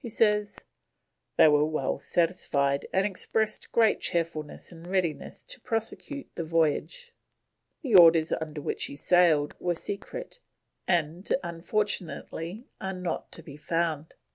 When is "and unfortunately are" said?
10.86-12.94